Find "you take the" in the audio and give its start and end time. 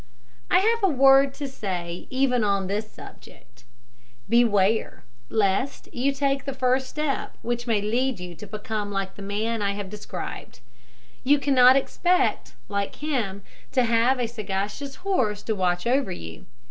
5.93-6.55